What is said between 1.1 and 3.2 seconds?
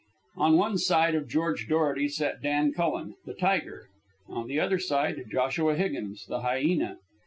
of George Dorety sat Dan Cullen,